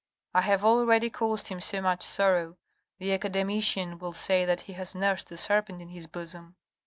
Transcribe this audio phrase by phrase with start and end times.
[0.33, 2.57] I have already caused him so much sorrow.
[2.97, 6.55] The academician will say that he has nursed a serpent in his bosom.